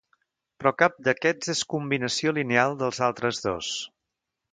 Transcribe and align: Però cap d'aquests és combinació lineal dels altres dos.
Però 0.61 0.69
cap 0.77 0.95
d'aquests 1.07 1.51
és 1.53 1.61
combinació 1.73 2.33
lineal 2.39 2.73
dels 2.79 3.03
altres 3.09 3.43
dos. 3.45 3.71